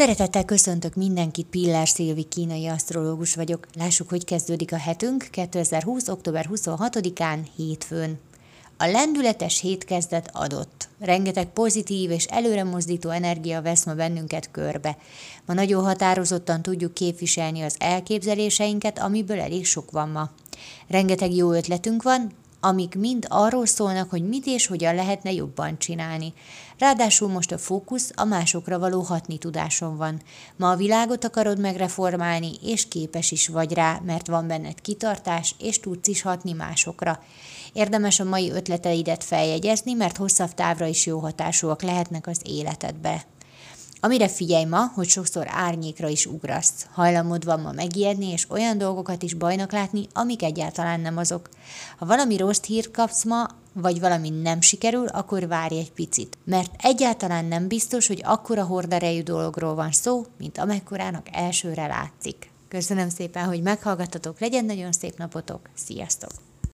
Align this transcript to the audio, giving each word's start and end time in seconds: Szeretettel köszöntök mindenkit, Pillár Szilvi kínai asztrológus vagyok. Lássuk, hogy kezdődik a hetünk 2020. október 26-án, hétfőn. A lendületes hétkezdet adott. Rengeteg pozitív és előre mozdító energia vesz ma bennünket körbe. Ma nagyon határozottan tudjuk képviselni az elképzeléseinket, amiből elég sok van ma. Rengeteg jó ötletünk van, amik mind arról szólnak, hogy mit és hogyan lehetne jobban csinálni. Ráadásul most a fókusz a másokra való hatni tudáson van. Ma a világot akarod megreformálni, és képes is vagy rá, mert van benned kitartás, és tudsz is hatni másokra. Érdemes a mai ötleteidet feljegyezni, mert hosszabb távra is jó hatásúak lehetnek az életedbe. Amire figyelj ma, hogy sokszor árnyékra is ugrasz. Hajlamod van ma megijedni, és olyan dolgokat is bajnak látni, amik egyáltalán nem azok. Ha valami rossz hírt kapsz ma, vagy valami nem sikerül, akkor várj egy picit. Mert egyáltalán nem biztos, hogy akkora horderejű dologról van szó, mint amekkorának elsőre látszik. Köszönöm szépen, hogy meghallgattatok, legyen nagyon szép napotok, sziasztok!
Szeretettel 0.00 0.44
köszöntök 0.44 0.94
mindenkit, 0.94 1.46
Pillár 1.46 1.88
Szilvi 1.88 2.22
kínai 2.22 2.66
asztrológus 2.66 3.34
vagyok. 3.34 3.66
Lássuk, 3.74 4.08
hogy 4.08 4.24
kezdődik 4.24 4.72
a 4.72 4.76
hetünk 4.76 5.28
2020. 5.30 6.08
október 6.08 6.48
26-án, 6.52 7.38
hétfőn. 7.56 8.18
A 8.78 8.86
lendületes 8.86 9.60
hétkezdet 9.60 10.30
adott. 10.32 10.88
Rengeteg 11.00 11.46
pozitív 11.46 12.10
és 12.10 12.24
előre 12.24 12.64
mozdító 12.64 13.10
energia 13.10 13.62
vesz 13.62 13.84
ma 13.84 13.94
bennünket 13.94 14.50
körbe. 14.50 14.96
Ma 15.46 15.54
nagyon 15.54 15.84
határozottan 15.84 16.62
tudjuk 16.62 16.94
képviselni 16.94 17.60
az 17.60 17.76
elképzeléseinket, 17.78 18.98
amiből 18.98 19.40
elég 19.40 19.66
sok 19.66 19.90
van 19.90 20.08
ma. 20.08 20.30
Rengeteg 20.88 21.34
jó 21.34 21.52
ötletünk 21.52 22.02
van, 22.02 22.32
amik 22.60 22.94
mind 22.94 23.26
arról 23.28 23.66
szólnak, 23.66 24.10
hogy 24.10 24.28
mit 24.28 24.46
és 24.46 24.66
hogyan 24.66 24.94
lehetne 24.94 25.32
jobban 25.32 25.78
csinálni. 25.78 26.32
Ráadásul 26.78 27.28
most 27.28 27.52
a 27.52 27.58
fókusz 27.58 28.10
a 28.14 28.24
másokra 28.24 28.78
való 28.78 29.00
hatni 29.00 29.38
tudáson 29.38 29.96
van. 29.96 30.22
Ma 30.56 30.70
a 30.70 30.76
világot 30.76 31.24
akarod 31.24 31.58
megreformálni, 31.58 32.52
és 32.62 32.88
képes 32.88 33.30
is 33.30 33.48
vagy 33.48 33.72
rá, 33.72 34.00
mert 34.04 34.26
van 34.26 34.46
benned 34.46 34.80
kitartás, 34.80 35.54
és 35.58 35.80
tudsz 35.80 36.08
is 36.08 36.22
hatni 36.22 36.52
másokra. 36.52 37.22
Érdemes 37.72 38.20
a 38.20 38.24
mai 38.24 38.50
ötleteidet 38.50 39.24
feljegyezni, 39.24 39.92
mert 39.92 40.16
hosszabb 40.16 40.54
távra 40.54 40.86
is 40.86 41.06
jó 41.06 41.18
hatásúak 41.18 41.82
lehetnek 41.82 42.26
az 42.26 42.40
életedbe. 42.44 43.24
Amire 44.00 44.28
figyelj 44.28 44.64
ma, 44.64 44.90
hogy 44.94 45.08
sokszor 45.08 45.46
árnyékra 45.48 46.08
is 46.08 46.26
ugrasz. 46.26 46.86
Hajlamod 46.92 47.44
van 47.44 47.60
ma 47.60 47.72
megijedni, 47.72 48.26
és 48.26 48.50
olyan 48.50 48.78
dolgokat 48.78 49.22
is 49.22 49.34
bajnak 49.34 49.72
látni, 49.72 50.06
amik 50.12 50.42
egyáltalán 50.42 51.00
nem 51.00 51.16
azok. 51.16 51.48
Ha 51.98 52.06
valami 52.06 52.36
rossz 52.36 52.62
hírt 52.62 52.90
kapsz 52.90 53.24
ma, 53.24 53.46
vagy 53.72 54.00
valami 54.00 54.30
nem 54.30 54.60
sikerül, 54.60 55.06
akkor 55.06 55.46
várj 55.46 55.78
egy 55.78 55.92
picit. 55.92 56.38
Mert 56.44 56.70
egyáltalán 56.78 57.44
nem 57.44 57.68
biztos, 57.68 58.06
hogy 58.06 58.22
akkora 58.24 58.64
horderejű 58.64 59.22
dologról 59.22 59.74
van 59.74 59.92
szó, 59.92 60.24
mint 60.38 60.58
amekkorának 60.58 61.26
elsőre 61.32 61.86
látszik. 61.86 62.50
Köszönöm 62.68 63.08
szépen, 63.08 63.46
hogy 63.46 63.62
meghallgattatok, 63.62 64.40
legyen 64.40 64.64
nagyon 64.64 64.92
szép 64.92 65.18
napotok, 65.18 65.60
sziasztok! 65.74 66.49